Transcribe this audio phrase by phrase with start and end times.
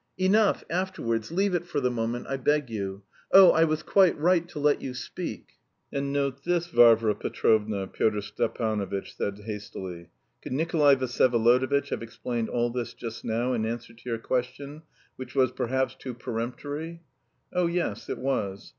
[0.17, 3.03] "Enough, afterwards, leave it for the moment I beg you.
[3.31, 5.59] Oh, I was quite right to let you speak!"
[5.93, 10.09] "And note this, Varvara Petrovna," Pyotr Stepanovitch said hastily.
[10.41, 14.81] "Could Nikolay Vsyevolodovitch have explained all this just now in answer to your question,
[15.17, 17.03] which was perhaps too peremptory?"
[17.53, 18.69] "Oh, yes, it was."